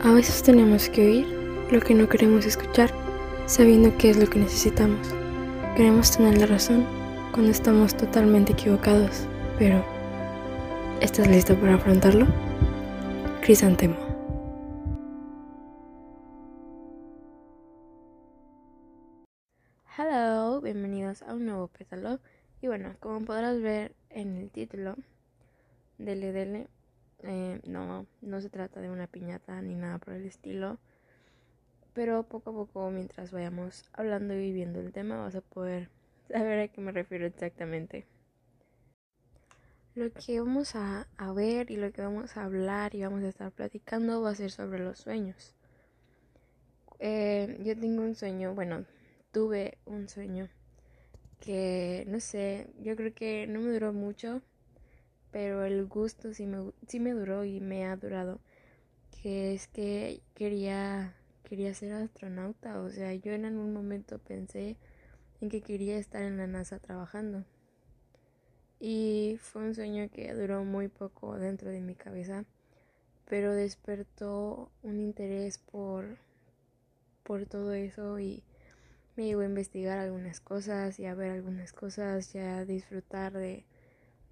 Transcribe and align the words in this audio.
A 0.00 0.12
veces 0.12 0.44
tenemos 0.44 0.88
que 0.88 1.04
oír 1.04 1.26
lo 1.72 1.80
que 1.80 1.92
no 1.92 2.08
queremos 2.08 2.46
escuchar, 2.46 2.88
sabiendo 3.46 3.96
qué 3.98 4.10
es 4.10 4.16
lo 4.16 4.30
que 4.30 4.38
necesitamos. 4.38 5.08
Queremos 5.76 6.16
tener 6.16 6.38
la 6.38 6.46
razón 6.46 6.86
cuando 7.32 7.50
estamos 7.50 7.96
totalmente 7.96 8.52
equivocados, 8.52 9.26
pero 9.58 9.84
¿estás 11.00 11.26
listo 11.26 11.58
para 11.58 11.74
afrontarlo? 11.74 12.26
Crisantemo. 13.42 13.96
Hello, 19.96 20.60
bienvenidos 20.60 21.22
a 21.22 21.34
un 21.34 21.46
nuevo 21.46 21.66
pétalo. 21.66 22.20
Y 22.62 22.68
bueno, 22.68 22.94
como 23.00 23.24
podrás 23.24 23.60
ver 23.60 23.96
en 24.10 24.36
el 24.36 24.50
título, 24.50 24.94
Dele 25.98 26.30
Dele, 26.30 26.68
eh, 27.22 27.60
no, 27.66 28.06
no 28.20 28.40
se 28.40 28.50
trata 28.50 28.80
de 28.80 28.90
una 28.90 29.06
piñata 29.06 29.60
ni 29.62 29.74
nada 29.74 29.98
por 29.98 30.14
el 30.14 30.24
estilo. 30.26 30.78
Pero 31.94 32.22
poco 32.22 32.50
a 32.50 32.52
poco, 32.52 32.90
mientras 32.90 33.32
vayamos 33.32 33.84
hablando 33.92 34.34
y 34.34 34.38
viviendo 34.38 34.80
el 34.80 34.92
tema, 34.92 35.18
vas 35.18 35.34
a 35.34 35.40
poder 35.40 35.90
saber 36.28 36.60
a 36.60 36.68
qué 36.68 36.80
me 36.80 36.92
refiero 36.92 37.26
exactamente. 37.26 38.06
Lo 39.94 40.12
que 40.12 40.38
vamos 40.40 40.76
a, 40.76 41.08
a 41.16 41.32
ver 41.32 41.70
y 41.70 41.76
lo 41.76 41.90
que 41.92 42.02
vamos 42.02 42.36
a 42.36 42.44
hablar 42.44 42.94
y 42.94 43.02
vamos 43.02 43.24
a 43.24 43.28
estar 43.28 43.50
platicando 43.50 44.22
va 44.22 44.30
a 44.30 44.34
ser 44.34 44.50
sobre 44.52 44.78
los 44.78 44.98
sueños. 44.98 45.54
Eh, 47.00 47.60
yo 47.64 47.76
tengo 47.78 48.02
un 48.02 48.14
sueño, 48.14 48.54
bueno, 48.54 48.84
tuve 49.32 49.78
un 49.86 50.08
sueño 50.08 50.48
que, 51.40 52.04
no 52.08 52.20
sé, 52.20 52.68
yo 52.80 52.96
creo 52.96 53.14
que 53.14 53.46
no 53.46 53.60
me 53.60 53.72
duró 53.72 53.92
mucho, 53.92 54.42
pero 55.30 55.64
el 55.64 55.86
gusto 55.86 56.32
sí 56.34 56.46
me, 56.46 56.72
sí 56.86 57.00
me 57.00 57.12
duró 57.12 57.44
y 57.44 57.60
me 57.60 57.86
ha 57.86 57.96
durado, 57.96 58.40
que 59.22 59.54
es 59.54 59.68
que 59.68 60.22
quería, 60.34 61.14
quería 61.44 61.74
ser 61.74 61.92
astronauta, 61.92 62.80
o 62.80 62.90
sea, 62.90 63.14
yo 63.14 63.32
en 63.32 63.44
algún 63.44 63.72
momento 63.72 64.18
pensé 64.18 64.76
en 65.40 65.48
que 65.48 65.60
quería 65.60 65.98
estar 65.98 66.22
en 66.22 66.36
la 66.36 66.46
NASA 66.46 66.78
trabajando. 66.78 67.44
Y 68.80 69.38
fue 69.40 69.62
un 69.62 69.74
sueño 69.74 70.08
que 70.10 70.32
duró 70.34 70.64
muy 70.64 70.88
poco 70.88 71.36
dentro 71.36 71.70
de 71.70 71.80
mi 71.80 71.94
cabeza, 71.94 72.44
pero 73.28 73.52
despertó 73.52 74.70
un 74.82 75.00
interés 75.00 75.58
por, 75.58 76.16
por 77.24 77.46
todo 77.46 77.72
eso 77.72 78.20
y 78.20 78.44
me 79.16 79.24
llevó 79.26 79.42
a 79.42 79.46
investigar 79.46 79.98
algunas 79.98 80.40
cosas 80.40 81.00
y 81.00 81.06
a 81.06 81.14
ver 81.14 81.32
algunas 81.32 81.72
cosas 81.72 82.32
y 82.36 82.38
a 82.38 82.64
disfrutar 82.64 83.32
de 83.32 83.64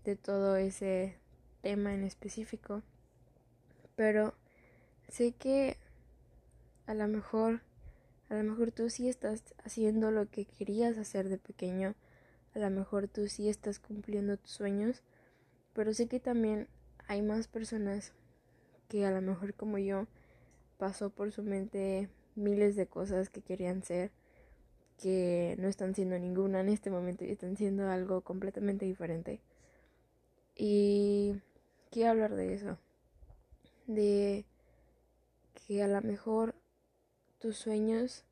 de 0.07 0.15
todo 0.17 0.57
ese 0.57 1.19
tema 1.63 1.93
en 1.93 2.05
específico. 2.05 2.83
Pero 3.97 4.35
sé 5.09 5.33
que 5.33 5.77
a 6.87 6.95
lo 6.95 7.09
mejor, 7.09 7.61
a 8.29 8.35
lo 8.35 8.45
mejor 8.45 8.71
tú 8.71 8.89
sí 8.89 9.09
estás 9.09 9.43
haciendo 9.65 10.13
lo 10.13 10.31
que 10.31 10.45
querías 10.45 10.97
hacer 10.97 11.29
de 11.29 11.39
pequeño. 11.39 11.97
A 12.55 12.61
lo 12.61 12.71
mejor 12.71 13.09
tú 13.09 13.27
sí 13.29 13.49
estás 13.49 13.81
cumpliendo 13.81 14.37
tus 14.37 14.53
sueños. 14.53 15.03
Pero 15.75 15.93
sé 15.93 16.07
que 16.07 16.21
también 16.21 16.69
hay 17.09 17.21
más 17.21 17.49
personas 17.49 18.13
que 18.89 19.05
a 19.05 19.11
lo 19.11 19.21
mejor 19.21 19.55
como 19.55 19.79
yo 19.79 20.07
pasó 20.79 21.11
por 21.11 21.33
su 21.33 21.43
mente 21.43 22.09
miles 22.37 22.77
de 22.77 22.87
cosas 22.87 23.29
que 23.29 23.43
querían 23.43 23.83
ser 23.83 24.13
que 24.99 25.57
no 25.59 25.69
están 25.69 25.95
siendo 25.95 26.17
ninguna 26.19 26.61
en 26.61 26.69
este 26.69 26.91
momento 26.91 27.25
y 27.25 27.31
están 27.31 27.57
siendo 27.57 27.91
algo 27.91 28.21
completamente 28.21 28.87
diferente. 28.87 29.41
Y 30.57 31.41
quiero 31.91 32.11
hablar 32.11 32.35
de 32.35 32.55
eso. 32.55 32.79
De 33.87 34.45
que 35.55 35.83
a 35.83 35.89
lo 35.89 36.01
mejor 36.03 36.55
tus 37.39 37.57
sueños 37.57 38.25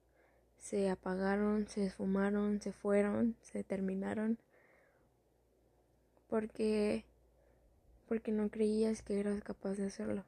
se 0.58 0.89
apagaron, 0.89 1.69
se 1.69 1.84
esfumaron, 1.84 2.61
se 2.61 2.72
fueron, 2.72 3.36
se 3.42 3.62
terminaron. 3.62 4.39
Porque 6.28 7.04
porque 8.09 8.32
no 8.32 8.50
creías 8.50 9.03
que 9.03 9.19
eras 9.19 9.43
capaz 9.43 9.75
de 9.75 9.87
hacerlo. 9.87 10.25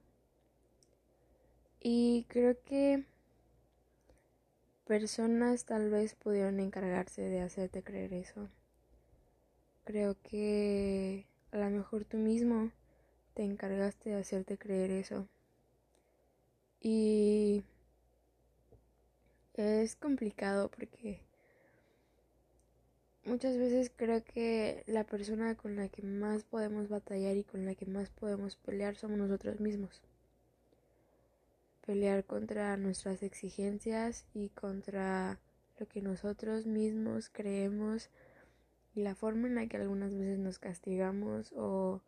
Y 1.80 2.24
creo 2.28 2.56
que 2.64 3.04
personas 4.86 5.64
tal 5.64 5.90
vez 5.90 6.14
pudieron 6.14 6.60
encargarse 6.60 7.22
de 7.22 7.40
hacerte 7.40 7.82
creer 7.82 8.12
eso. 8.12 8.48
Creo 9.84 10.16
que 10.22 11.26
a 11.52 11.58
lo 11.58 11.70
mejor 11.70 12.04
tú 12.04 12.16
mismo 12.16 12.70
te 13.34 13.44
encargaste 13.44 14.10
de 14.10 14.16
hacerte 14.16 14.58
creer 14.58 14.90
eso. 14.90 15.28
Y 16.80 17.64
es 19.54 19.96
complicado 19.96 20.70
porque 20.70 21.20
muchas 23.24 23.56
veces 23.58 23.90
creo 23.94 24.22
que 24.24 24.84
la 24.86 25.04
persona 25.04 25.54
con 25.54 25.76
la 25.76 25.88
que 25.88 26.02
más 26.02 26.44
podemos 26.44 26.88
batallar 26.88 27.36
y 27.36 27.44
con 27.44 27.64
la 27.64 27.74
que 27.74 27.86
más 27.86 28.10
podemos 28.10 28.56
pelear 28.56 28.96
somos 28.96 29.18
nosotros 29.18 29.60
mismos. 29.60 30.02
Pelear 31.86 32.24
contra 32.24 32.76
nuestras 32.76 33.22
exigencias 33.22 34.24
y 34.34 34.48
contra 34.50 35.38
lo 35.78 35.86
que 35.86 36.02
nosotros 36.02 36.66
mismos 36.66 37.28
creemos 37.30 38.10
y 38.96 39.02
la 39.02 39.14
forma 39.14 39.46
en 39.46 39.54
la 39.54 39.66
que 39.66 39.76
algunas 39.76 40.16
veces 40.16 40.38
nos 40.38 40.58
castigamos 40.58 41.52
o 41.54 42.00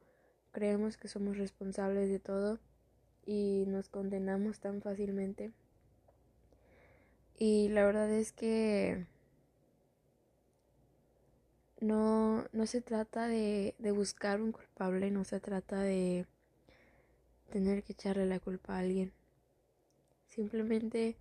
creemos 0.53 0.97
que 0.97 1.07
somos 1.07 1.37
responsables 1.37 2.09
de 2.09 2.19
todo 2.19 2.59
y 3.27 3.65
nos 3.67 3.91
condenamos 3.91 4.59
tan 4.59 4.81
fácilmente. 4.81 5.53
Y 7.37 7.69
la 7.69 7.85
verdad 7.85 8.11
es 8.11 8.33
que 8.33 9.07
no, 11.81 12.47
no 12.53 12.67
se 12.67 12.81
trata 12.81 13.29
de, 13.29 13.75
de 13.79 13.93
buscar 13.93 14.41
un 14.41 14.53
culpable, 14.53 15.11
no 15.11 15.25
se 15.25 15.41
trata 15.41 15.83
de 15.83 16.27
tener 17.51 17.83
que 17.83 17.93
echarle 17.93 18.25
la 18.25 18.41
culpa 18.41 18.77
a 18.77 18.79
alguien. 18.79 19.13
Simplemente 20.27 21.17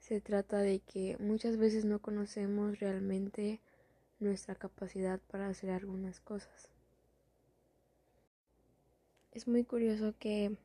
se 0.00 0.20
trata 0.20 0.58
de 0.58 0.80
que 0.80 1.16
muchas 1.20 1.56
veces 1.56 1.84
no 1.84 2.00
conocemos 2.00 2.80
realmente 2.80 3.60
nuestra 4.18 4.54
capacidad 4.54 5.20
para 5.20 5.48
hacer 5.48 5.70
algunas 5.70 6.20
cosas. 6.20 6.70
Es 9.32 9.46
muy 9.46 9.64
curioso 9.64 10.14
que 10.18 10.56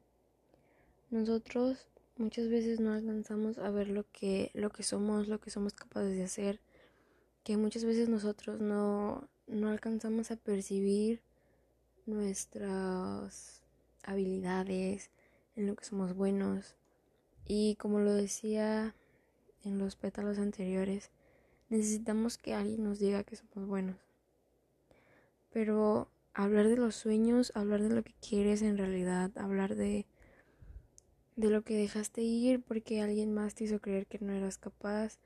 nosotros 1.09 1.87
muchas 2.17 2.49
veces 2.49 2.79
no 2.79 2.93
alcanzamos 2.93 3.57
a 3.57 3.69
ver 3.69 3.89
lo 3.89 4.09
que, 4.11 4.51
lo 4.53 4.69
que 4.69 4.83
somos, 4.83 5.27
lo 5.27 5.39
que 5.39 5.49
somos 5.49 5.73
capaces 5.73 6.15
de 6.15 6.23
hacer, 6.23 6.59
que 7.43 7.57
muchas 7.57 7.83
veces 7.83 8.07
nosotros 8.07 8.61
no, 8.61 9.27
no 9.47 9.69
alcanzamos 9.69 10.31
a 10.31 10.37
percibir 10.37 11.21
nuestras 12.05 13.61
habilidades, 14.03 15.11
en 15.55 15.67
lo 15.67 15.75
que 15.75 15.85
somos 15.85 16.15
buenos. 16.15 16.75
Y 17.45 17.75
como 17.75 17.99
lo 17.99 18.13
decía 18.13 18.95
en 19.63 19.77
los 19.77 19.95
pétalos 19.95 20.37
anteriores, 20.37 21.11
necesitamos 21.71 22.37
que 22.37 22.53
alguien 22.53 22.83
nos 22.83 22.99
diga 22.99 23.23
que 23.23 23.37
somos 23.37 23.67
buenos. 23.67 23.95
Pero 25.51 26.09
hablar 26.33 26.67
de 26.67 26.75
los 26.75 26.95
sueños, 26.95 27.51
hablar 27.55 27.81
de 27.81 27.95
lo 27.95 28.03
que 28.03 28.13
quieres 28.13 28.61
en 28.61 28.77
realidad, 28.77 29.31
hablar 29.37 29.75
de 29.75 30.05
de 31.37 31.49
lo 31.49 31.63
que 31.63 31.75
dejaste 31.75 32.21
ir 32.21 32.61
porque 32.61 33.01
alguien 33.01 33.33
más 33.33 33.55
te 33.55 33.63
hizo 33.63 33.79
creer 33.79 34.05
que 34.05 34.19
no 34.19 34.33
eras 34.33 34.57
capaz, 34.57 35.17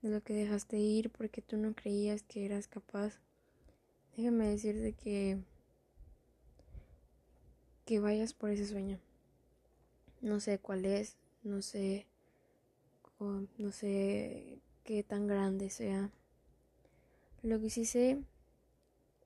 de 0.00 0.08
lo 0.08 0.22
que 0.22 0.32
dejaste 0.32 0.78
ir 0.78 1.10
porque 1.10 1.42
tú 1.42 1.56
no 1.56 1.74
creías 1.74 2.22
que 2.22 2.46
eras 2.46 2.68
capaz. 2.68 3.20
Déjame 4.16 4.48
decirte 4.48 4.92
que 4.92 5.38
que 7.84 7.98
vayas 7.98 8.34
por 8.34 8.50
ese 8.50 8.66
sueño. 8.66 8.98
No 10.20 10.40
sé 10.40 10.58
cuál 10.58 10.84
es, 10.84 11.16
no 11.42 11.60
sé 11.60 12.06
no 13.58 13.72
sé 13.72 14.60
que 14.88 15.02
tan 15.02 15.26
grande 15.26 15.68
sea. 15.68 16.10
Lo 17.42 17.60
que 17.60 17.68
sí 17.68 17.84
sé 17.84 18.24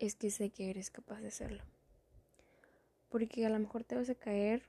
es 0.00 0.16
que 0.16 0.32
sé 0.32 0.50
que 0.50 0.70
eres 0.70 0.90
capaz 0.90 1.20
de 1.20 1.28
hacerlo. 1.28 1.62
Porque 3.08 3.46
a 3.46 3.48
lo 3.48 3.60
mejor 3.60 3.84
te 3.84 3.94
vas 3.94 4.10
a 4.10 4.16
caer, 4.16 4.64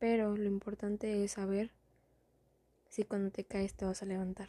pero 0.00 0.36
lo 0.36 0.48
importante 0.48 1.22
es 1.22 1.30
saber 1.30 1.70
si 2.88 3.04
cuando 3.04 3.30
te 3.30 3.44
caes 3.44 3.74
te 3.74 3.84
vas 3.84 4.02
a 4.02 4.06
levantar. 4.06 4.48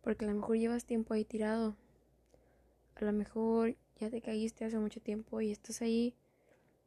Porque 0.00 0.24
a 0.24 0.28
lo 0.28 0.34
mejor 0.34 0.56
llevas 0.56 0.84
tiempo 0.84 1.14
ahí 1.14 1.24
tirado. 1.24 1.76
A 2.96 3.04
lo 3.04 3.12
mejor 3.12 3.76
ya 4.00 4.10
te 4.10 4.20
caíste 4.20 4.64
hace 4.64 4.80
mucho 4.80 5.00
tiempo 5.00 5.40
y 5.40 5.52
estás 5.52 5.82
ahí 5.82 6.16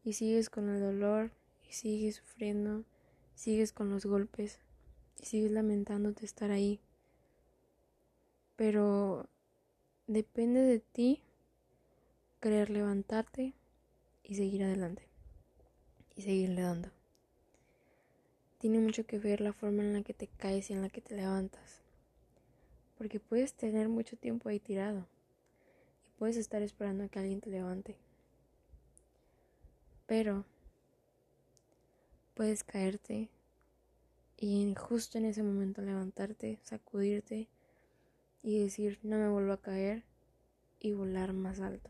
y 0.03 0.11
sigues 0.11 0.49
con 0.49 0.67
el 0.67 0.81
dolor 0.81 1.31
y 1.69 1.71
sigues 1.71 2.15
sufriendo, 2.15 2.83
sigues 3.33 3.71
con 3.71 3.89
los 3.89 4.05
golpes 4.05 4.59
y 5.21 5.25
sigues 5.25 5.51
lamentándote 5.51 6.25
estar 6.25 6.51
ahí. 6.51 6.79
Pero 8.55 9.27
depende 10.07 10.61
de 10.61 10.79
ti 10.79 11.21
querer 12.39 12.69
levantarte 12.69 13.53
y 14.23 14.35
seguir 14.35 14.63
adelante 14.63 15.07
y 16.15 16.21
seguirle 16.21 16.61
dando. 16.61 16.89
tiene 18.59 18.79
mucho 18.79 19.05
que 19.05 19.19
ver 19.19 19.41
la 19.41 19.53
forma 19.53 19.83
en 19.83 19.93
la 19.93 20.01
que 20.01 20.13
te 20.13 20.27
caes 20.27 20.69
y 20.69 20.73
en 20.73 20.81
la 20.81 20.89
que 20.89 21.01
te 21.01 21.15
levantas. 21.15 21.81
Porque 22.97 23.19
puedes 23.19 23.53
tener 23.53 23.89
mucho 23.89 24.15
tiempo 24.15 24.49
ahí 24.49 24.59
tirado 24.59 25.05
y 26.05 26.09
puedes 26.17 26.37
estar 26.37 26.61
esperando 26.61 27.03
a 27.03 27.07
que 27.09 27.19
alguien 27.19 27.41
te 27.41 27.49
levante. 27.49 27.95
Pero 30.07 30.45
puedes 32.33 32.63
caerte 32.63 33.29
y 34.37 34.73
justo 34.75 35.17
en 35.17 35.25
ese 35.25 35.43
momento 35.43 35.81
levantarte, 35.81 36.59
sacudirte 36.63 37.47
y 38.43 38.59
decir 38.59 38.99
no 39.03 39.17
me 39.17 39.29
vuelvo 39.29 39.53
a 39.53 39.61
caer 39.61 40.03
y 40.79 40.93
volar 40.93 41.33
más 41.33 41.59
alto. 41.59 41.89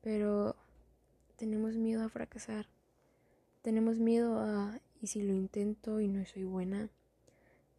Pero 0.00 0.56
tenemos 1.36 1.76
miedo 1.76 2.04
a 2.04 2.08
fracasar. 2.08 2.66
Tenemos 3.62 3.98
miedo 3.98 4.40
a 4.40 4.80
y 5.00 5.06
si 5.06 5.22
lo 5.22 5.32
intento 5.32 6.00
y 6.00 6.08
no 6.08 6.24
soy 6.24 6.44
buena. 6.44 6.90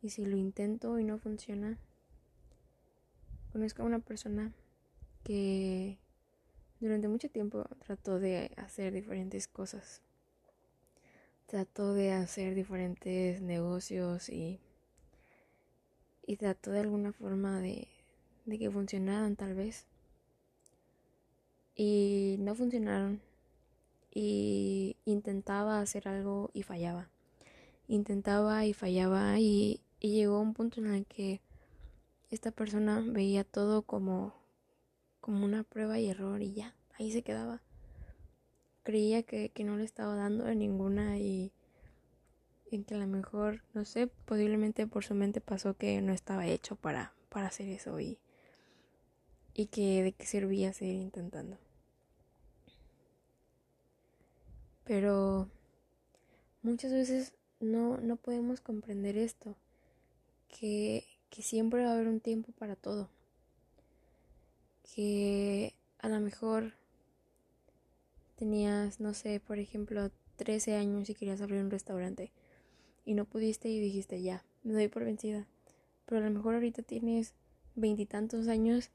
Y 0.01 0.09
si 0.09 0.25
lo 0.25 0.37
intento 0.37 0.99
y 0.99 1.03
no 1.03 1.17
funciona. 1.17 1.77
Conozco 3.51 3.83
a 3.83 3.85
una 3.85 3.99
persona 3.99 4.53
que 5.23 5.97
durante 6.79 7.07
mucho 7.07 7.29
tiempo 7.29 7.65
trató 7.79 8.19
de 8.19 8.51
hacer 8.57 8.93
diferentes 8.93 9.47
cosas. 9.47 10.01
Trató 11.45 11.93
de 11.93 12.11
hacer 12.11 12.55
diferentes 12.55 13.41
negocios 13.41 14.29
y, 14.29 14.59
y 16.25 16.37
trató 16.37 16.71
de 16.71 16.79
alguna 16.81 17.13
forma 17.13 17.59
de, 17.61 17.87
de 18.45 18.59
que 18.59 18.71
funcionaran 18.71 19.35
tal 19.35 19.53
vez. 19.53 19.85
Y 21.75 22.37
no 22.39 22.55
funcionaron. 22.55 23.21
Y 24.13 24.95
intentaba 25.05 25.79
hacer 25.79 26.07
algo 26.07 26.49
y 26.53 26.63
fallaba. 26.63 27.09
Intentaba 27.87 28.65
y 28.65 28.73
fallaba 28.73 29.39
y, 29.39 29.81
y 29.99 30.13
llegó 30.13 30.39
un 30.39 30.53
punto 30.53 30.81
en 30.81 30.87
el 30.93 31.05
que 31.05 31.41
esta 32.31 32.51
persona 32.51 33.03
veía 33.05 33.43
todo 33.43 33.83
como 33.83 34.33
como 35.25 35.43
una 35.43 35.63
prueba 35.63 35.97
y 35.97 36.07
error 36.07 36.39
y 36.43 36.53
ya, 36.53 36.75
ahí 36.99 37.11
se 37.11 37.23
quedaba. 37.23 37.64
Creía 38.85 39.23
que, 39.23 39.51
no 39.65 39.75
le 39.75 39.83
estaba 39.83 40.15
dando 40.15 40.45
a 40.45 40.55
ninguna 40.55 41.17
y 41.17 41.51
en 42.71 42.85
que 42.85 42.95
a 42.95 42.99
lo 42.99 43.07
mejor, 43.07 43.63
no 43.73 43.83
sé, 43.83 44.07
posiblemente 44.07 44.87
por 44.87 45.03
su 45.03 45.13
mente 45.13 45.41
pasó 45.41 45.75
que 45.75 46.01
no 46.01 46.13
estaba 46.13 46.47
hecho 46.47 46.77
para, 46.77 47.13
para 47.27 47.47
hacer 47.47 47.67
eso 47.67 47.99
y, 47.99 48.17
y 49.53 49.65
que 49.65 50.03
de 50.03 50.13
qué 50.13 50.25
servía 50.25 50.71
seguir 50.71 51.01
intentando. 51.01 51.57
Pero 54.85 55.49
muchas 56.61 56.93
veces 56.93 57.33
no, 57.59 57.97
no 57.97 58.15
podemos 58.15 58.61
comprender 58.61 59.17
esto, 59.17 59.57
que, 60.47 61.05
que 61.29 61.41
siempre 61.41 61.83
va 61.83 61.89
a 61.89 61.93
haber 61.95 62.07
un 62.07 62.21
tiempo 62.21 62.53
para 62.53 62.77
todo 62.77 63.09
que 64.95 65.75
a 65.99 66.07
lo 66.07 66.19
mejor 66.21 66.73
tenías, 68.35 68.99
no 68.99 69.13
sé, 69.13 69.39
por 69.39 69.59
ejemplo, 69.59 70.11
13 70.35 70.75
años 70.75 71.09
y 71.09 71.15
querías 71.15 71.41
abrir 71.41 71.61
un 71.61 71.71
restaurante 71.71 72.31
y 73.05 73.13
no 73.13 73.25
pudiste 73.25 73.69
y 73.69 73.79
dijiste, 73.79 74.21
ya, 74.21 74.43
me 74.63 74.73
doy 74.73 74.87
por 74.87 75.05
vencida. 75.05 75.47
Pero 76.05 76.21
a 76.21 76.23
lo 76.23 76.31
mejor 76.31 76.55
ahorita 76.55 76.81
tienes 76.81 77.33
veintitantos 77.75 78.47
años 78.47 78.89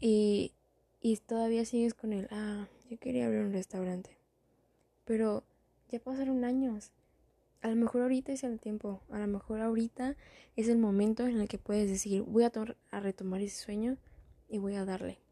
y, 0.00 0.52
y 1.00 1.16
todavía 1.16 1.64
sigues 1.64 1.94
con 1.94 2.12
el, 2.12 2.28
ah, 2.30 2.68
yo 2.90 2.98
quería 2.98 3.26
abrir 3.26 3.40
un 3.40 3.52
restaurante. 3.52 4.10
Pero 5.04 5.44
ya 5.90 6.00
pasaron 6.00 6.44
años. 6.44 6.90
A 7.62 7.68
lo 7.68 7.76
mejor 7.76 8.02
ahorita 8.02 8.32
es 8.32 8.44
el 8.44 8.60
tiempo, 8.60 9.00
a 9.10 9.18
lo 9.18 9.26
mejor 9.26 9.60
ahorita 9.60 10.16
es 10.56 10.68
el 10.68 10.76
momento 10.76 11.26
en 11.26 11.40
el 11.40 11.48
que 11.48 11.56
puedes 11.56 11.88
decir, 11.88 12.22
voy 12.22 12.44
a, 12.44 12.52
a 12.90 13.00
retomar 13.00 13.40
ese 13.40 13.62
sueño 13.62 13.96
y 14.50 14.58
voy 14.58 14.74
a 14.74 14.84
darle. 14.84 15.23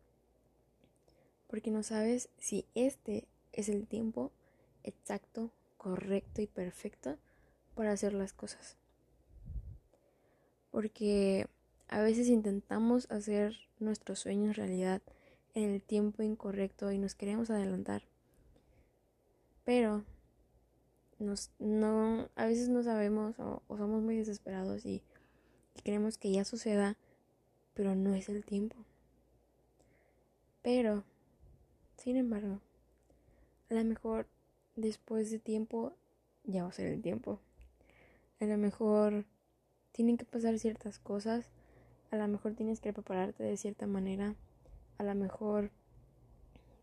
Porque 1.53 1.71
no 1.71 1.83
sabes 1.83 2.31
si 2.39 2.65
este 2.75 3.29
es 3.53 3.69
el 3.69 3.87
tiempo 3.87 4.33
exacto, 4.85 5.51
correcto 5.77 6.41
y 6.41 6.47
perfecto 6.47 7.19
para 7.75 7.93
hacer 7.93 8.15
las 8.15 8.33
cosas. 8.33 8.79
Porque 10.71 11.47
a 11.89 12.01
veces 12.01 12.29
intentamos 12.29 13.11
hacer 13.11 13.55
nuestros 13.81 14.21
sueños 14.21 14.57
realidad 14.57 15.03
en 15.53 15.69
el 15.69 15.83
tiempo 15.83 16.23
incorrecto 16.23 16.91
y 16.91 16.97
nos 16.97 17.15
queremos 17.15 17.51
adelantar. 17.51 18.03
Pero 19.67 20.07
nos, 21.19 21.51
no, 21.59 22.31
a 22.35 22.47
veces 22.47 22.71
no 22.71 22.83
sabemos 22.83 23.39
o, 23.39 23.63
somos 23.69 24.01
muy 24.01 24.17
desesperados 24.17 24.87
y, 24.87 25.03
y 25.77 25.83
queremos 25.83 26.17
que 26.17 26.33
ya 26.33 26.47
suceda, 26.47 26.97
pero 27.75 27.95
no 27.95 28.15
es 28.15 28.31
el 28.31 28.43
tiempo. 28.43 28.77
Pero, 30.63 31.05
sin 32.03 32.17
embargo, 32.17 32.59
a 33.71 33.75
lo 33.75 33.85
mejor 33.85 34.27
después 34.75 35.31
de 35.31 35.39
tiempo 35.39 35.93
ya 36.43 36.65
va 36.65 36.71
a 36.71 36.73
ser 36.73 36.89
el 36.89 37.01
tiempo. 37.01 37.39
A 38.41 38.45
lo 38.45 38.59
mejor 38.59 39.25
tienen 39.93 40.17
que 40.17 40.25
pasar 40.25 40.59
ciertas 40.59 40.99
cosas. 40.99 41.49
A 42.11 42.17
lo 42.17 42.27
mejor 42.27 42.55
tienes 42.55 42.81
que 42.81 42.93
prepararte 42.93 43.45
de 43.45 43.57
cierta 43.57 43.87
manera. 43.87 44.35
A 44.99 45.05
lo 45.05 45.15
mejor 45.15 45.71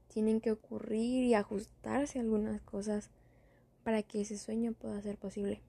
tienen 0.08 0.40
que 0.40 0.52
ocurrir 0.52 1.26
y 1.26 1.34
ajustarse 1.34 2.22
algunas 2.22 2.62
cosas 2.62 3.10
para 3.84 4.04
que 4.04 4.22
ese 4.22 4.38
sueño 4.38 4.72
pueda 4.72 5.02
ser 5.02 5.18
posible. 5.18 5.60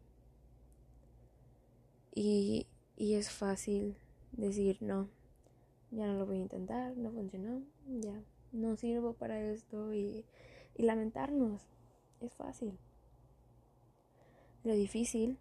Y, 2.14 2.68
y 2.96 3.14
es 3.14 3.30
fácil 3.30 3.96
decir 4.30 4.78
no, 4.80 5.08
ya 5.90 6.06
no 6.06 6.14
lo 6.14 6.26
voy 6.26 6.36
a 6.36 6.42
intentar, 6.42 6.96
no 6.96 7.10
funcionó, 7.10 7.64
ya 7.88 8.14
no 8.52 8.76
sirvo 8.76 9.12
para 9.14 9.40
esto 9.40 9.92
y, 9.94 10.24
y 10.76 10.82
lamentarnos. 10.82 11.62
Es 12.20 12.34
fácil. 12.34 12.78
Lo 14.64 14.74
difícil 14.74 15.38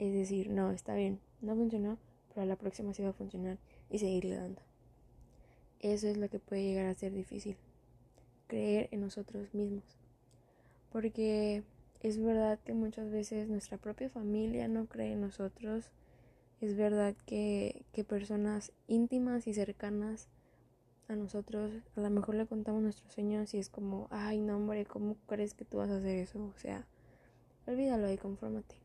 es 0.00 0.14
decir, 0.14 0.48
no, 0.48 0.72
está 0.72 0.94
bien, 0.94 1.20
no 1.42 1.54
funcionó, 1.54 1.98
pero 2.28 2.42
a 2.42 2.46
la 2.46 2.56
próxima 2.56 2.94
sí 2.94 3.02
va 3.02 3.10
a 3.10 3.12
funcionar 3.12 3.58
y 3.90 3.98
seguirle 3.98 4.36
dando. 4.36 4.62
Eso 5.80 6.08
es 6.08 6.16
lo 6.16 6.28
que 6.30 6.38
puede 6.38 6.62
llegar 6.62 6.86
a 6.86 6.94
ser 6.94 7.12
difícil. 7.12 7.56
Creer 8.46 8.88
en 8.92 9.02
nosotros 9.02 9.52
mismos. 9.54 9.84
Porque 10.90 11.62
es 12.02 12.18
verdad 12.18 12.58
que 12.64 12.72
muchas 12.72 13.10
veces 13.10 13.48
nuestra 13.48 13.76
propia 13.76 14.08
familia 14.08 14.68
no 14.68 14.86
cree 14.86 15.12
en 15.12 15.20
nosotros 15.20 15.90
es 16.62 16.76
verdad 16.76 17.14
que, 17.26 17.84
que 17.92 18.02
personas 18.02 18.72
íntimas 18.88 19.46
y 19.46 19.54
cercanas 19.54 20.28
a 21.10 21.16
nosotros, 21.16 21.72
a 21.96 22.00
lo 22.00 22.08
mejor 22.08 22.36
le 22.36 22.46
contamos 22.46 22.82
nuestros 22.82 23.12
sueños 23.12 23.52
y 23.52 23.58
es 23.58 23.68
como, 23.68 24.06
ay, 24.10 24.38
no, 24.38 24.56
hombre, 24.56 24.86
¿cómo 24.86 25.16
crees 25.26 25.54
que 25.54 25.64
tú 25.64 25.78
vas 25.78 25.90
a 25.90 25.96
hacer 25.96 26.16
eso? 26.18 26.40
O 26.40 26.58
sea, 26.58 26.86
olvídalo 27.66 28.10
y 28.12 28.16
confórmate. 28.16 28.76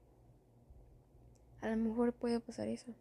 A 1.62 1.70
lo 1.70 1.78
mejor 1.78 2.14
puede 2.14 2.40
pasar 2.40 2.68
eso. 2.68 2.94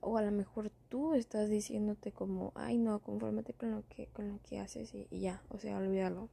O 0.00 0.18
a 0.18 0.22
lo 0.22 0.32
mejor 0.32 0.72
tú 0.88 1.14
estás 1.14 1.48
diciéndote 1.48 2.10
como, 2.10 2.52
ay, 2.56 2.78
no, 2.78 2.98
confórmate 2.98 3.52
con 3.52 3.70
lo 3.70 3.84
que, 3.88 4.06
con 4.08 4.28
lo 4.28 4.40
que 4.42 4.58
haces 4.58 4.92
y, 4.94 5.06
y 5.10 5.20
ya, 5.20 5.42
o 5.48 5.58
sea, 5.58 5.78
olvídalo. 5.78 6.28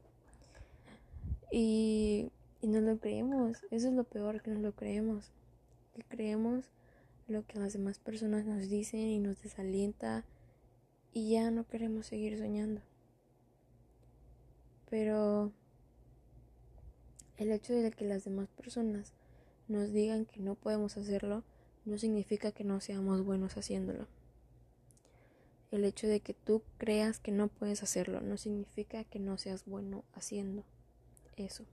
Y, 1.51 2.31
y 2.61 2.67
no 2.67 2.81
lo 2.81 2.97
creemos, 2.97 3.57
eso 3.69 3.87
es 3.87 3.93
lo 3.93 4.03
peor 4.03 4.41
que 4.41 4.49
no 4.49 4.59
lo 4.59 4.71
creemos. 4.71 5.31
Que 5.93 6.03
creemos 6.03 6.71
lo 7.27 7.45
que 7.45 7.59
las 7.59 7.73
demás 7.73 7.99
personas 7.99 8.45
nos 8.45 8.67
dicen 8.67 9.01
y 9.01 9.19
nos 9.19 9.41
desalienta 9.43 10.25
y 11.13 11.31
ya 11.31 11.51
no 11.51 11.67
queremos 11.67 12.05
seguir 12.05 12.37
soñando. 12.37 12.81
Pero 14.89 15.51
el 17.37 17.51
hecho 17.51 17.73
de 17.73 17.91
que 17.91 18.05
las 18.05 18.23
demás 18.23 18.49
personas 18.49 19.13
nos 19.67 19.91
digan 19.91 20.25
que 20.25 20.39
no 20.39 20.55
podemos 20.55 20.97
hacerlo 20.97 21.43
no 21.85 21.97
significa 21.97 22.51
que 22.51 22.63
no 22.63 22.79
seamos 22.79 23.25
buenos 23.25 23.57
haciéndolo. 23.57 24.07
El 25.71 25.83
hecho 25.83 26.07
de 26.07 26.21
que 26.21 26.33
tú 26.33 26.61
creas 26.77 27.19
que 27.19 27.31
no 27.31 27.49
puedes 27.49 27.83
hacerlo 27.83 28.21
no 28.21 28.37
significa 28.37 29.03
que 29.03 29.19
no 29.19 29.37
seas 29.37 29.65
bueno 29.65 30.05
haciendo 30.13 30.63
eso. 31.35 31.65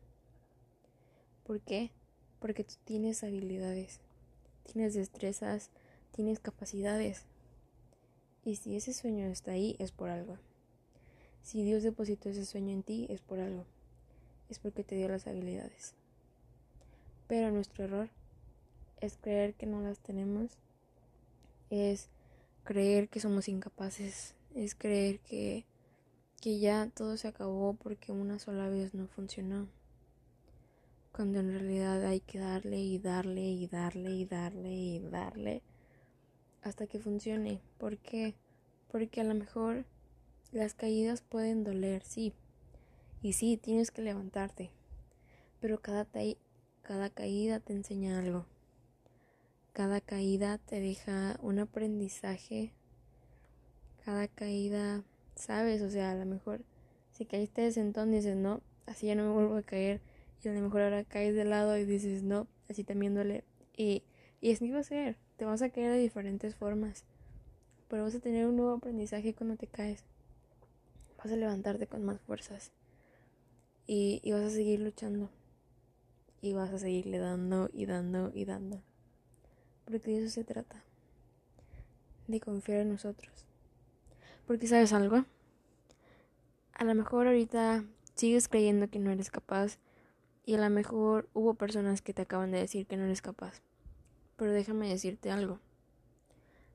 ¿Por 1.44 1.60
qué? 1.60 1.92
Porque 2.40 2.64
tú 2.64 2.74
tienes 2.84 3.22
habilidades 3.22 4.00
tienes 4.64 4.94
destrezas, 4.94 5.70
tienes 6.10 6.40
capacidades. 6.40 7.24
Y 8.44 8.56
si 8.56 8.76
ese 8.76 8.92
sueño 8.92 9.26
está 9.26 9.52
ahí, 9.52 9.74
es 9.78 9.90
por 9.90 10.10
algo. 10.10 10.36
Si 11.42 11.62
Dios 11.62 11.82
depositó 11.82 12.28
ese 12.28 12.44
sueño 12.44 12.72
en 12.72 12.82
ti, 12.82 13.06
es 13.08 13.22
por 13.22 13.40
algo. 13.40 13.64
Es 14.50 14.58
porque 14.58 14.84
te 14.84 14.96
dio 14.96 15.08
las 15.08 15.26
habilidades. 15.26 15.94
Pero 17.26 17.50
nuestro 17.50 17.84
error 17.84 18.10
es 19.00 19.16
creer 19.16 19.54
que 19.54 19.66
no 19.66 19.80
las 19.80 19.98
tenemos. 19.98 20.50
Es 21.70 22.08
creer 22.64 23.08
que 23.08 23.20
somos 23.20 23.48
incapaces. 23.48 24.34
Es 24.54 24.74
creer 24.74 25.20
que, 25.20 25.64
que 26.42 26.58
ya 26.58 26.90
todo 26.94 27.16
se 27.16 27.28
acabó 27.28 27.74
porque 27.74 28.12
una 28.12 28.38
sola 28.38 28.68
vez 28.68 28.92
no 28.94 29.06
funcionó. 29.06 29.68
cuando 31.12 31.40
en 31.40 31.50
realidad 31.52 32.04
hay 32.04 32.20
que 32.20 32.40
darle 32.40 32.78
y 32.78 32.98
darle 32.98 33.42
y 33.42 33.68
darle 33.68 34.10
y 34.10 34.24
darle 34.26 34.72
y 34.72 34.98
darle 34.98 35.62
hasta 36.64 36.88
que 36.88 36.98
funcione. 36.98 37.60
¿Por 37.78 37.98
qué? 37.98 38.34
Porque 38.90 39.20
a 39.20 39.24
lo 39.24 39.34
mejor 39.34 39.84
las 40.50 40.74
caídas 40.74 41.22
pueden 41.22 41.62
doler, 41.62 42.02
sí. 42.02 42.32
Y 43.22 43.34
sí, 43.34 43.56
tienes 43.56 43.90
que 43.90 44.02
levantarte. 44.02 44.70
Pero 45.60 45.80
cada, 45.80 46.08
cada 46.82 47.10
caída 47.10 47.60
te 47.60 47.72
enseña 47.72 48.18
algo. 48.18 48.46
Cada 49.72 50.00
caída 50.00 50.58
te 50.58 50.80
deja 50.80 51.38
un 51.42 51.58
aprendizaje. 51.60 52.72
Cada 54.04 54.26
caída, 54.26 55.04
sabes, 55.36 55.82
o 55.82 55.90
sea, 55.90 56.10
a 56.10 56.14
lo 56.16 56.26
mejor 56.26 56.64
si 57.14 57.26
caíste 57.26 57.62
de 57.62 57.72
sentón 57.72 58.10
dices, 58.10 58.36
no, 58.36 58.60
así 58.86 59.06
ya 59.06 59.14
no 59.14 59.24
me 59.24 59.32
vuelvo 59.32 59.56
a 59.56 59.62
caer 59.62 60.00
y 60.42 60.48
a 60.48 60.52
lo 60.52 60.60
mejor 60.60 60.82
ahora 60.82 61.04
caes 61.04 61.34
de 61.34 61.44
lado 61.44 61.78
y 61.78 61.84
dices, 61.84 62.22
no, 62.22 62.48
así 62.68 62.84
también 62.84 63.14
duele. 63.14 63.44
Y, 63.76 64.02
y 64.40 64.52
así 64.52 64.70
va 64.70 64.80
a 64.80 64.84
ser, 64.84 65.16
te 65.36 65.44
vas 65.44 65.62
a 65.62 65.70
caer 65.70 65.92
de 65.92 65.98
diferentes 65.98 66.54
formas, 66.54 67.04
pero 67.88 68.04
vas 68.04 68.14
a 68.14 68.20
tener 68.20 68.46
un 68.46 68.56
nuevo 68.56 68.72
aprendizaje 68.72 69.34
cuando 69.34 69.56
te 69.56 69.66
caes. 69.66 70.04
Vas 71.18 71.32
a 71.32 71.36
levantarte 71.36 71.86
con 71.86 72.04
más 72.04 72.20
fuerzas 72.20 72.72
y, 73.86 74.20
y 74.22 74.32
vas 74.32 74.42
a 74.42 74.50
seguir 74.50 74.80
luchando 74.80 75.30
y 76.44 76.52
vas 76.52 76.70
a 76.72 76.78
seguirle 76.78 77.18
dando 77.18 77.70
y 77.72 77.86
dando 77.86 78.30
y 78.34 78.44
dando. 78.44 78.82
Porque 79.86 80.10
de 80.10 80.24
eso 80.24 80.30
se 80.30 80.44
trata, 80.44 80.84
de 82.26 82.40
confiar 82.40 82.80
en 82.80 82.90
nosotros. 82.90 83.46
Porque 84.46 84.66
sabes 84.66 84.92
algo, 84.92 85.24
a 86.74 86.84
lo 86.84 86.94
mejor 86.94 87.26
ahorita 87.26 87.84
sigues 88.14 88.48
creyendo 88.48 88.88
que 88.88 88.98
no 88.98 89.10
eres 89.10 89.30
capaz 89.30 89.78
y 90.44 90.54
a 90.54 90.58
lo 90.58 90.68
mejor 90.68 91.28
hubo 91.32 91.54
personas 91.54 92.02
que 92.02 92.12
te 92.12 92.22
acaban 92.22 92.50
de 92.50 92.58
decir 92.58 92.86
que 92.86 92.96
no 92.96 93.04
eres 93.04 93.22
capaz. 93.22 93.62
Pero 94.36 94.52
déjame 94.52 94.88
decirte 94.88 95.30
algo. 95.30 95.60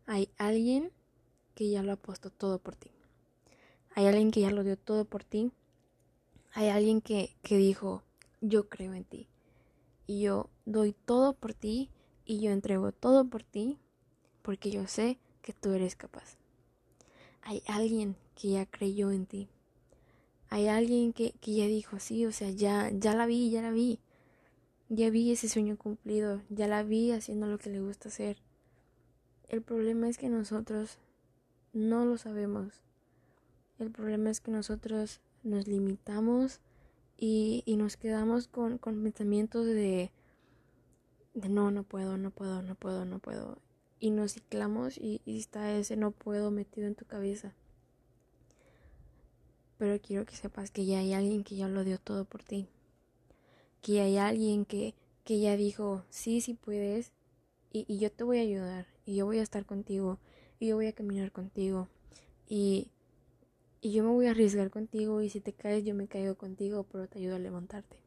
Hay 0.06 0.30
alguien 0.38 0.92
que 1.56 1.70
ya 1.70 1.84
lo 1.84 1.94
ha 1.94 1.96
puesto 1.96 2.30
todo 2.30 2.60
por 2.60 2.76
ti. 2.76 2.92
Hay 3.96 4.08
alguien 4.08 4.32
que 4.32 4.42
ya 4.42 4.52
lo 4.52 4.64
dio 4.64 4.78
todo 4.78 5.06
por 5.06 5.24
ti. 5.24 5.52
Hay 6.54 6.70
alguien 6.70 7.02
que, 7.02 7.36
que 7.44 7.58
dijo, 7.58 8.04
yo 8.42 8.70
creo 8.70 8.94
en 8.94 9.04
ti. 9.04 9.28
Y 10.08 10.22
yo 10.22 10.50
doy 10.66 10.94
todo 10.94 11.34
por 11.34 11.54
ti 11.54 11.90
y 12.26 12.40
yo 12.40 12.52
entrego 12.52 12.92
todo 12.92 13.26
por 13.26 13.44
ti 13.44 13.78
porque 14.42 14.72
yo 14.72 14.88
sé 14.88 15.20
que 15.42 15.54
tú 15.54 15.74
eres 15.74 15.96
capaz. 15.96 16.38
Hay 17.42 17.62
alguien 17.68 18.16
que 18.36 18.52
ya 18.52 18.66
creyó 18.66 19.12
en 19.12 19.26
ti 19.26 19.50
hay 20.50 20.68
alguien 20.68 21.14
que, 21.14 21.34
que 21.34 21.54
ya 21.54 21.66
dijo, 21.66 22.00
sí, 22.00 22.26
o 22.26 22.32
sea, 22.32 22.50
ya, 22.50 22.90
ya 22.92 23.14
la 23.14 23.26
vi, 23.28 23.52
ya 23.52 23.62
la 23.62 23.72
vi. 23.72 24.00
Ya 24.90 25.10
vi 25.10 25.32
ese 25.32 25.48
sueño 25.48 25.78
cumplido, 25.78 26.42
ya 26.50 26.68
la 26.68 26.84
vi 26.84 27.12
haciendo 27.12 27.48
lo 27.48 27.58
que 27.58 27.70
le 27.70 27.80
gusta 27.80 28.10
hacer. 28.10 28.38
El 29.48 29.62
problema 29.62 30.10
es 30.10 30.18
que 30.18 30.30
nosotros 30.30 30.98
no 31.74 32.06
lo 32.06 32.18
sabemos. 32.18 32.82
El 33.78 33.92
problema 33.92 34.30
es 34.30 34.42
que 34.42 34.52
nosotros 34.52 35.22
nos 35.44 35.68
limitamos 35.68 36.60
y, 37.18 37.64
y 37.66 37.78
nos 37.78 37.98
quedamos 37.98 38.48
con, 38.48 38.78
con 38.78 39.02
pensamientos 39.04 39.66
de, 39.66 40.12
de 41.34 41.50
no, 41.50 41.72
no 41.72 41.84
puedo, 41.84 42.18
no 42.18 42.32
puedo, 42.32 42.62
no 42.62 42.76
puedo, 42.76 43.06
no 43.06 43.20
puedo. 43.20 43.60
Y 44.00 44.10
nos 44.10 44.34
ciclamos 44.34 44.98
y, 44.98 45.22
y 45.26 45.40
está 45.40 45.72
ese 45.74 45.96
no 45.98 46.12
puedo 46.12 46.52
metido 46.52 46.88
en 46.88 46.96
tu 46.96 47.06
cabeza 47.06 47.54
pero 49.80 49.98
quiero 50.02 50.26
que 50.26 50.36
sepas 50.36 50.72
que 50.72 50.86
ya 50.86 51.00
hay 51.00 51.14
alguien 51.14 51.46
que 51.46 51.56
ya 51.56 51.70
lo 51.70 51.86
dio 51.86 51.98
todo 51.98 52.26
por 52.26 52.44
ti. 52.44 52.68
Que 53.82 54.02
hay 54.02 54.18
alguien 54.18 54.66
que, 54.66 54.96
que 55.24 55.40
ya 55.40 55.56
dijo, 55.56 56.04
sí, 56.10 56.42
sí 56.42 56.54
puedes, 56.54 57.12
y, 57.72 57.86
y, 57.88 58.00
yo 58.00 58.12
te 58.12 58.24
voy 58.24 58.40
a 58.40 58.42
ayudar, 58.42 58.88
y 59.06 59.16
yo 59.16 59.26
voy 59.26 59.40
a 59.40 59.44
estar 59.44 59.66
contigo, 59.66 60.18
y 60.60 60.68
yo 60.68 60.76
voy 60.76 60.88
a 60.88 60.94
caminar 60.94 61.32
contigo, 61.32 61.88
y, 62.48 62.90
y 63.82 63.92
yo 63.92 64.04
me 64.04 64.10
voy 64.10 64.26
a 64.28 64.32
arriesgar 64.32 64.70
contigo, 64.72 65.22
y 65.22 65.30
si 65.30 65.40
te 65.40 65.54
caes 65.54 65.86
yo 65.86 65.94
me 65.96 66.08
caigo 66.08 66.36
contigo, 66.36 66.86
pero 66.92 67.08
te 67.08 67.20
ayudo 67.20 67.36
a 67.36 67.40
levantarte. 67.40 67.98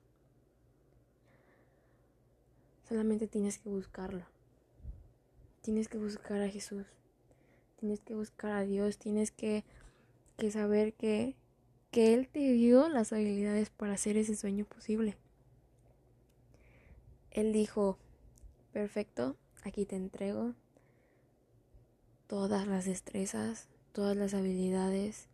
Solamente 2.92 3.26
tienes 3.26 3.58
que 3.58 3.70
buscarlo. 3.70 4.26
Tienes 5.62 5.88
que 5.88 5.96
buscar 5.96 6.42
a 6.42 6.48
Jesús. 6.50 6.84
Tienes 7.76 8.00
que 8.00 8.14
buscar 8.14 8.52
a 8.52 8.64
Dios. 8.64 8.98
Tienes 8.98 9.30
que, 9.30 9.64
que 10.36 10.50
saber 10.50 10.92
que, 10.92 11.34
que 11.90 12.12
Él 12.12 12.28
te 12.28 12.40
dio 12.52 12.90
las 12.90 13.14
habilidades 13.14 13.70
para 13.70 13.94
hacer 13.94 14.18
ese 14.18 14.36
sueño 14.36 14.66
posible. 14.66 15.16
Él 17.32 17.52
dijo, 17.52 17.98
perfecto, 18.72 19.36
aquí 19.64 19.86
te 19.86 19.96
entrego 19.96 20.54
todas 22.26 22.66
las 22.66 22.84
destrezas, 22.84 23.68
todas 23.92 24.16
las 24.16 24.34
habilidades, 24.34 25.28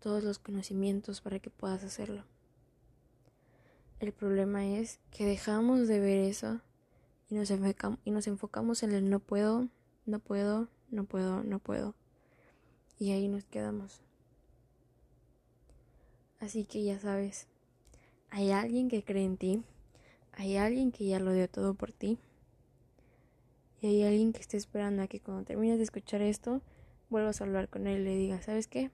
todos 0.00 0.24
los 0.24 0.40
conocimientos 0.40 1.20
para 1.20 1.38
que 1.38 1.50
puedas 1.50 1.84
hacerlo. 1.84 2.24
El 4.00 4.12
problema 4.12 4.66
es 4.66 4.98
que 5.10 5.24
dejamos 5.24 5.86
de 5.86 6.00
ver 6.00 6.18
eso 6.18 6.60
y 7.30 7.36
nos, 7.36 7.50
enfocamos, 7.50 8.82
en 8.82 8.92
el 8.92 9.08
no 9.08 9.20
puedo, 9.20 9.68
no 10.04 10.18
puedo, 10.18 10.68
no 10.90 11.04
puedo, 11.04 11.44
no 11.44 11.60
puedo. 11.60 11.94
Y 12.98 13.12
ahí 13.12 13.28
nos 13.28 13.44
quedamos. 13.44 14.02
Así 16.40 16.64
que 16.64 16.82
ya 16.82 16.98
sabes, 16.98 17.46
hay 18.30 18.50
alguien 18.50 18.88
que 18.88 19.04
cree 19.04 19.24
en 19.24 19.36
ti, 19.36 19.62
hay 20.36 20.56
alguien 20.56 20.92
que 20.92 21.06
ya 21.06 21.18
lo 21.18 21.32
dio 21.32 21.48
todo 21.48 21.74
por 21.74 21.92
ti, 21.92 22.18
y 23.80 23.86
hay 23.88 24.02
alguien 24.04 24.32
que 24.32 24.40
está 24.40 24.56
esperando 24.56 25.02
a 25.02 25.06
que 25.06 25.20
cuando 25.20 25.44
termines 25.44 25.78
de 25.78 25.84
escuchar 25.84 26.22
esto, 26.22 26.62
vuelvas 27.10 27.40
a 27.40 27.44
hablar 27.44 27.68
con 27.68 27.86
él 27.86 28.00
y 28.00 28.04
le 28.04 28.16
digas, 28.16 28.44
¿sabes 28.44 28.66
qué? 28.66 28.90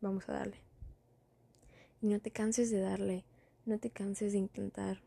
Vamos 0.00 0.28
a 0.28 0.34
darle. 0.34 0.58
Y 2.00 2.06
no 2.06 2.20
te 2.20 2.30
canses 2.30 2.70
de 2.70 2.80
darle, 2.80 3.24
no 3.64 3.78
te 3.78 3.90
canses 3.90 4.32
de 4.32 4.38
intentar. 4.38 5.02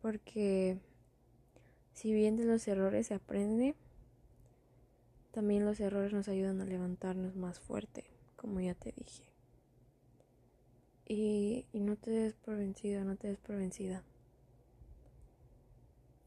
Porque 0.00 0.78
si 1.92 2.12
bien 2.12 2.36
de 2.36 2.44
los 2.44 2.66
errores 2.66 3.08
se 3.08 3.14
aprende, 3.14 3.74
también 5.30 5.64
los 5.64 5.80
errores 5.80 6.12
nos 6.12 6.28
ayudan 6.28 6.60
a 6.60 6.66
levantarnos 6.66 7.36
más 7.36 7.60
fuerte, 7.60 8.04
como 8.36 8.60
ya 8.60 8.74
te 8.74 8.92
dije. 8.92 9.31
Y, 11.14 11.66
no 11.74 11.96
te 11.96 12.10
des 12.10 12.32
por 12.32 12.56
vencido, 12.56 13.04
no 13.04 13.16
te 13.16 13.28
des 13.28 13.38
por 13.38 13.56
vencida. 13.56 14.02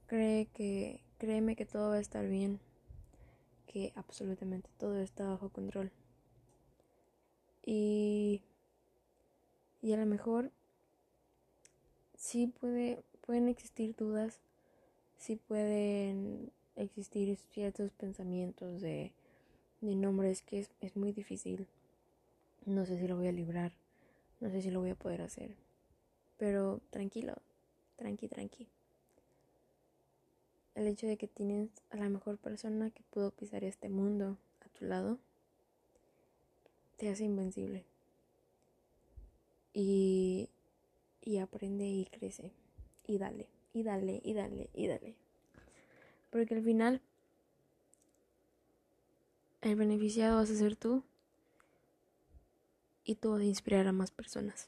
Cree 0.06 0.46
que, 0.54 1.02
créeme 1.18 1.56
que 1.56 1.66
todo 1.66 1.90
va 1.90 1.96
a 1.96 2.00
estar 2.00 2.28
bien, 2.28 2.60
que 3.66 3.94
absolutamente 3.96 4.70
todo 4.78 5.00
está 5.00 5.28
bajo 5.28 5.50
control. 5.50 5.92
Y, 7.66 8.44
y 9.82 9.94
a 9.94 9.98
lo 9.98 10.06
mejor 10.06 10.52
sí 12.16 12.46
puede, 12.46 13.02
pueden 13.22 13.48
existir 13.48 13.96
dudas, 13.96 14.40
sí 15.18 15.36
pueden 15.36 16.52
existir 16.76 17.40
ciertos 17.54 17.90
pensamientos 17.94 18.82
de, 18.82 19.14
nombres 19.82 20.44
que 20.44 20.60
es, 20.60 20.70
es 20.80 20.96
muy 20.96 21.12
difícil. 21.12 21.66
No 22.68 22.86
sé 22.86 23.00
si 23.00 23.08
lo 23.08 23.16
voy 23.16 23.26
a 23.26 23.32
librar 23.32 23.72
no 24.46 24.52
sé 24.52 24.62
si 24.62 24.70
lo 24.70 24.80
voy 24.80 24.92
a 24.92 24.96
poder 24.96 25.24
hacer. 25.24 25.56
Pero 26.38 26.80
tranquilo, 26.92 27.34
tranqui, 27.96 28.28
tranqui. 28.28 28.68
El 30.76 30.86
hecho 30.86 31.08
de 31.08 31.18
que 31.18 31.28
tienes 31.28 31.72
a 31.90 31.98
la 31.98 32.10
mejor 32.10 32.38
persona 32.38 32.92
que 32.92 33.02
pudo 33.10 33.32
pisar 33.32 33.64
este 33.64 33.90
mundo 33.90 34.38
a 34.62 34.70
tu 34.78 34.86
lado 34.86 35.18
te 36.98 37.10
hace 37.10 37.24
invencible. 37.24 37.86
Y, 39.74 40.52
y 41.22 41.40
aprende 41.40 41.88
y 41.88 42.06
crece. 42.06 42.52
Y 43.08 43.18
dale, 43.18 43.48
y 43.74 43.82
dale, 43.82 44.22
y 44.24 44.34
dale, 44.36 44.70
y 44.76 44.86
dale. 44.86 45.16
Porque 46.30 46.54
al 46.54 46.64
final 46.64 47.02
el 49.62 49.76
beneficiado 49.76 50.38
vas 50.38 50.52
a 50.52 50.56
ser 50.56 50.76
tú 50.76 51.04
y 53.06 53.16
tú 53.16 53.32
vas 53.32 53.44
inspirar 53.44 53.88
a 53.88 53.92
más 53.92 54.12
personas. 54.12 54.68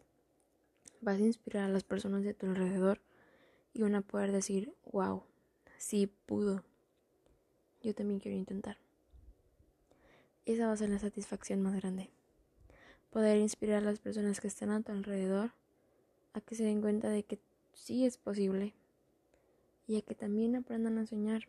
Vas 1.02 1.18
a 1.18 1.24
inspirar 1.24 1.66
a 1.66 1.74
las 1.74 1.84
personas 1.84 2.24
de 2.24 2.34
tu 2.34 2.46
alrededor 2.46 3.02
y 3.74 3.82
van 3.82 3.96
a 3.96 4.02
poder 4.02 4.32
decir, 4.32 4.74
wow, 4.92 5.24
sí 5.78 6.08
pudo. 6.26 6.64
Yo 7.82 7.94
también 7.94 8.20
quiero 8.20 8.38
intentar. 8.38 8.78
Esa 10.46 10.68
va 10.68 10.74
a 10.74 10.78
ser 10.78 10.90
la 10.90 11.00
satisfacción 11.00 11.62
más 11.62 11.76
grande. 11.76 12.12
Poder 13.10 13.38
inspirar 13.38 13.80
a 13.80 13.86
las 13.86 14.00
personas 14.00 14.40
que 14.40 14.48
están 14.48 14.70
a 14.70 14.82
tu 14.82 14.92
alrededor 14.92 15.52
a 16.34 16.42
que 16.42 16.56
se 16.56 16.64
den 16.64 16.82
cuenta 16.82 17.10
de 17.10 17.24
que 17.24 17.40
sí 17.74 18.06
es 18.06 18.18
posible 18.18 18.74
y 19.88 19.98
a 19.98 20.02
que 20.02 20.14
también 20.14 20.56
aprendan 20.56 21.00
a 21.00 21.06
soñar. 21.06 21.48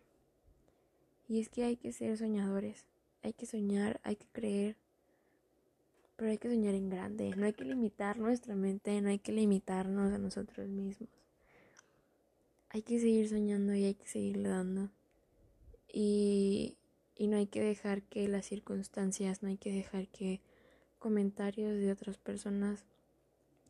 Y 1.28 1.40
es 1.40 1.50
que 1.50 1.64
hay 1.64 1.76
que 1.76 1.92
ser 1.92 2.16
soñadores, 2.16 2.87
hay 3.23 3.35
que 3.35 3.45
soñar, 3.45 4.00
hay 4.02 4.16
que 4.16 4.26
creer 4.33 4.76
pero 6.19 6.33
hay 6.33 6.39
que 6.39 6.49
soñar 6.49 6.75
en 6.75 6.89
grande, 6.89 7.33
no 7.37 7.47
hay 7.47 7.53
que 7.53 7.65
limitar 7.65 8.19
nuestra 8.19 8.57
mente, 8.57 9.01
no 9.01 9.09
hay 9.09 9.21
que 9.21 9.31
limitarnos 9.31 10.13
a 10.13 10.19
nosotros 10.19 10.69
mismos. 10.69 11.09
hay 12.71 12.83
que 12.83 12.99
seguir 12.99 13.29
soñando 13.29 13.73
y 13.73 13.85
hay 13.85 13.95
que 13.95 14.09
seguirle 14.09 14.49
dando. 14.49 14.91
Y, 15.87 16.77
y 17.15 17.29
no 17.29 17.37
hay 17.37 17.47
que 17.47 17.63
dejar 17.63 18.03
que 18.03 18.27
las 18.27 18.47
circunstancias, 18.47 19.45
no 19.45 19.49
hay 19.49 19.59
que 19.59 19.73
dejar 19.73 20.09
que 20.09 20.41
comentarios 20.99 21.79
de 21.79 21.93
otras 21.93 22.19
personas 22.19 22.85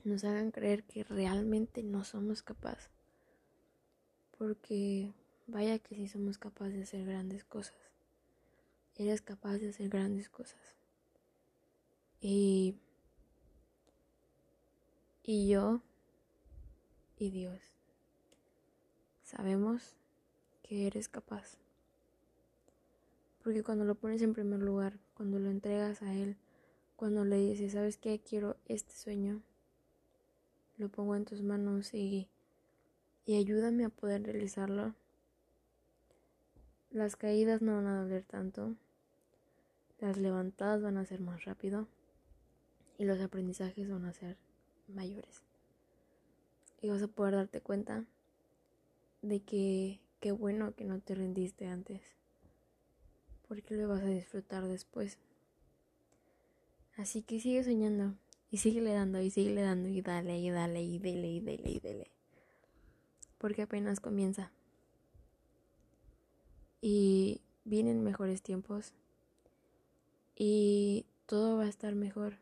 nos 0.04 0.24
hagan 0.24 0.50
creer 0.50 0.84
que 0.84 1.04
realmente 1.04 1.82
no 1.82 2.02
somos 2.02 2.42
capaces. 2.42 2.90
Porque 4.38 5.12
vaya 5.46 5.78
que 5.78 5.96
sí 5.96 6.08
somos 6.08 6.38
capaces 6.38 6.76
de 6.76 6.82
hacer 6.84 7.04
grandes 7.04 7.44
cosas. 7.44 7.76
Eres 8.96 9.20
capaz 9.20 9.58
de 9.58 9.68
hacer 9.68 9.90
grandes 9.90 10.30
cosas. 10.30 10.78
Y, 12.20 12.74
y 15.22 15.48
yo 15.48 15.80
y 17.16 17.30
Dios 17.30 17.60
sabemos 19.22 19.96
que 20.62 20.86
eres 20.86 21.08
capaz. 21.08 21.58
Porque 23.42 23.62
cuando 23.62 23.84
lo 23.84 23.94
pones 23.94 24.22
en 24.22 24.32
primer 24.32 24.60
lugar, 24.60 24.98
cuando 25.14 25.38
lo 25.38 25.50
entregas 25.50 26.02
a 26.02 26.14
Él, 26.14 26.36
cuando 26.96 27.24
le 27.24 27.36
dices, 27.36 27.72
¿sabes 27.72 27.98
qué? 27.98 28.20
Quiero 28.20 28.56
este 28.66 28.94
sueño, 28.94 29.42
lo 30.76 30.88
pongo 30.88 31.14
en 31.14 31.24
tus 31.24 31.42
manos 31.42 31.94
y, 31.94 32.28
y 33.26 33.36
ayúdame 33.36 33.84
a 33.84 33.90
poder 33.90 34.24
realizarlo. 34.24 34.94
Las 36.90 37.16
caídas 37.16 37.62
no 37.62 37.76
van 37.76 37.86
a 37.86 38.02
doler 38.02 38.24
tanto, 38.24 38.74
las 40.00 40.16
levantadas 40.16 40.82
van 40.82 40.96
a 40.96 41.04
ser 41.04 41.20
más 41.20 41.44
rápido 41.44 41.86
y 42.98 43.04
los 43.04 43.20
aprendizajes 43.20 43.88
van 43.88 44.04
a 44.04 44.12
ser 44.12 44.36
mayores. 44.88 45.44
Y 46.82 46.88
vas 46.88 47.02
a 47.02 47.08
poder 47.08 47.34
darte 47.34 47.60
cuenta 47.60 48.04
de 49.22 49.40
que 49.40 50.00
qué 50.20 50.32
bueno 50.32 50.74
que 50.74 50.84
no 50.84 51.00
te 51.00 51.14
rendiste 51.14 51.66
antes, 51.66 52.02
porque 53.46 53.74
lo 53.74 53.88
vas 53.88 54.02
a 54.02 54.06
disfrutar 54.06 54.66
después. 54.66 55.18
Así 56.96 57.22
que 57.22 57.40
sigue 57.40 57.62
soñando 57.62 58.14
y 58.50 58.58
sigue 58.58 58.80
le 58.80 58.92
dando 58.92 59.20
y 59.20 59.30
sigue 59.30 59.54
le 59.54 59.62
dando 59.62 59.88
y 59.88 60.02
dale 60.02 60.38
y 60.38 60.50
dale 60.50 60.82
y 60.82 60.98
dele 60.98 61.28
y 61.28 61.40
dele 61.40 61.70
y 61.70 61.80
dele. 61.80 62.10
Porque 63.38 63.62
apenas 63.62 64.00
comienza. 64.00 64.50
Y 66.80 67.40
vienen 67.64 68.02
mejores 68.02 68.42
tiempos 68.42 68.92
y 70.34 71.06
todo 71.26 71.58
va 71.58 71.64
a 71.64 71.68
estar 71.68 71.94
mejor. 71.94 72.38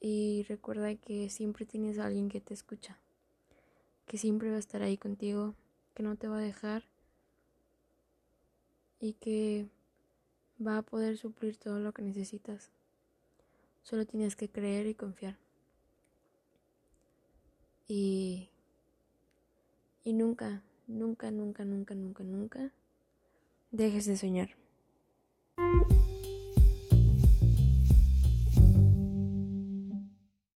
Y 0.00 0.44
recuerda 0.48 0.94
que 0.94 1.28
siempre 1.30 1.66
tienes 1.66 1.98
a 1.98 2.06
alguien 2.06 2.28
que 2.28 2.40
te 2.40 2.54
escucha, 2.54 2.98
que 4.06 4.18
siempre 4.18 4.50
va 4.50 4.56
a 4.56 4.60
estar 4.60 4.82
ahí 4.82 4.96
contigo, 4.96 5.54
que 5.94 6.02
no 6.02 6.16
te 6.16 6.28
va 6.28 6.38
a 6.38 6.42
dejar 6.42 6.84
y 9.00 9.14
que 9.14 9.66
va 10.64 10.78
a 10.78 10.82
poder 10.82 11.16
suplir 11.16 11.56
todo 11.56 11.80
lo 11.80 11.92
que 11.92 12.02
necesitas. 12.02 12.70
Solo 13.82 14.06
tienes 14.06 14.36
que 14.36 14.48
creer 14.48 14.86
y 14.86 14.94
confiar. 14.94 15.36
Y, 17.88 18.48
y 20.04 20.12
nunca, 20.12 20.62
nunca, 20.86 21.30
nunca, 21.30 21.64
nunca, 21.64 21.94
nunca, 21.94 22.22
nunca 22.22 22.72
dejes 23.70 24.06
de 24.06 24.16
soñar. 24.16 24.50